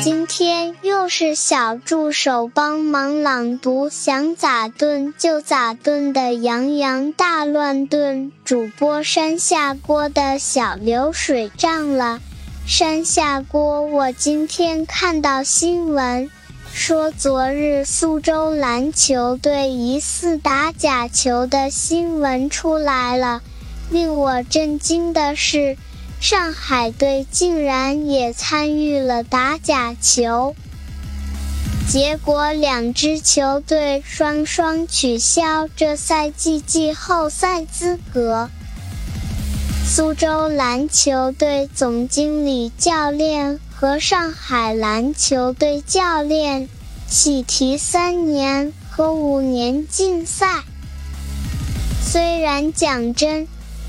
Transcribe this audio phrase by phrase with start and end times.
[0.00, 8.32] 今天又是小助手帮忙朗读，想咋炖就咋炖的洋洋大乱炖。
[8.44, 12.20] 主播山下锅的小流水账了。
[12.66, 16.30] 山下锅，我今天看到新闻，
[16.72, 23.42] 说昨日苏州篮球队疑似打假球的新闻出来了。
[23.90, 25.76] 令我震惊的是。
[26.22, 30.54] 上海队竟然也参与了打假球，
[31.90, 38.48] 结果两支球队双双取消这赛季季后赛资格。
[39.84, 46.68] 苏州篮球队总经理教练和上海篮球队教练
[47.08, 50.62] 喜提三年和五年禁赛。
[52.00, 53.48] 虽然讲真。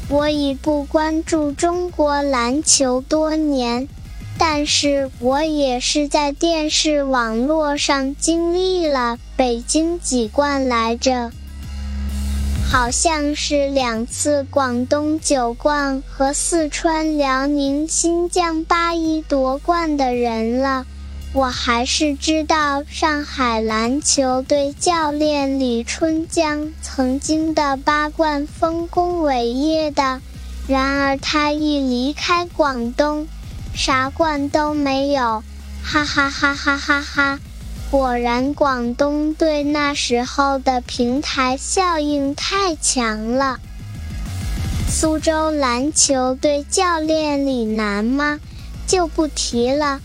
[0.09, 3.87] 我已不关注中国篮球多年，
[4.37, 11.31] 但是我也是在电视网络上经历了北京几冠来着，
[12.69, 20.85] 好像是两次广东九冠和四川辽宁新疆八一夺冠的人了。
[21.33, 30.21] 我还是知道上海篮球队教练李春江曾经的八冠丰功伟业的，
[30.67, 33.27] 然而他一离开广东，
[33.73, 35.43] 啥冠都没有，
[35.81, 37.39] 哈哈哈哈哈哈！
[37.89, 43.59] 果然广东队那时候的平台效应太强了。
[44.87, 48.39] 苏州篮球队教练李楠吗？
[48.85, 49.99] 就不提了。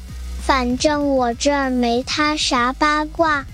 [0.48, 3.44] 反正我这儿没他啥八卦，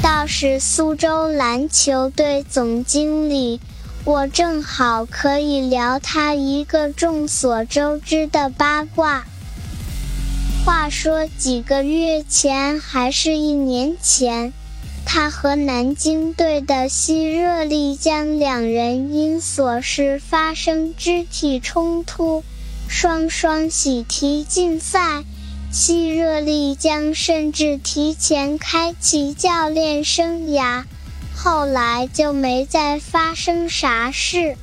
[0.00, 3.60] 倒是苏州篮球队总经理，
[4.04, 9.24] 我正好可以聊他一个众所周知的八卦。
[10.64, 14.52] 话说几个月前还是一年前，
[15.04, 22.44] 他和南京队的西热力江两人因琐事发生肢体冲突，
[22.86, 25.24] 双双喜提禁赛。
[25.76, 30.84] 西热力江甚至提前开启教练生涯，
[31.34, 34.56] 后来就没再发生啥事。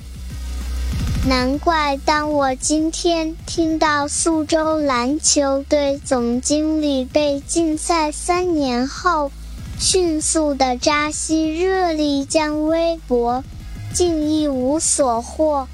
[1.27, 9.33] 难怪当我今天听到苏州篮球队总经理被禁赛三年后，
[9.77, 13.43] 迅速的扎西热力江微博，
[13.93, 15.67] 竟一无所获。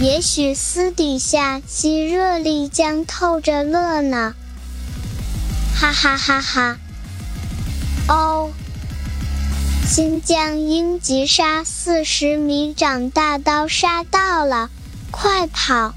[0.00, 4.34] 也许私底下吸热力将透着乐呢，
[5.74, 6.78] 哈哈哈哈！
[8.08, 8.50] 哦，
[9.86, 14.68] 新疆鹰击杀四十米长大刀杀到了，
[15.12, 15.94] 快跑！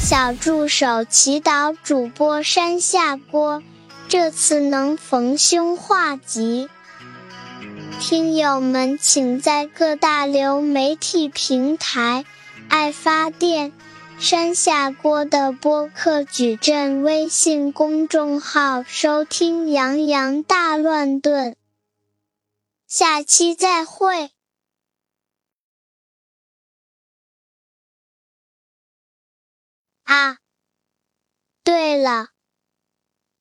[0.00, 3.62] 小助手祈祷主播山下锅，
[4.08, 6.68] 这次能逢凶化吉。
[8.00, 12.24] 听友们，请在各大流媒体平台。
[12.68, 13.72] 爱发电，
[14.18, 21.52] 山下锅的播客矩阵微信公众号收听《洋洋大乱炖》，
[22.86, 24.30] 下期再会。
[30.04, 30.38] 啊，
[31.64, 32.28] 对了，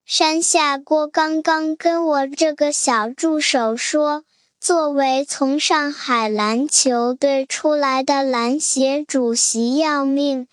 [0.05, 4.23] 山下锅刚刚跟我这个小助手说。
[4.65, 10.47] 作为从上海篮球队出来的篮协主席要命，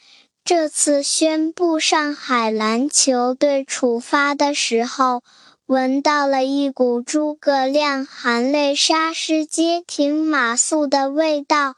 [0.45, 5.23] 这次宣布上海篮球队处罚的时候，
[5.65, 11.77] 闻到了一股诸葛亮含泪杀师街亭马谡的味道。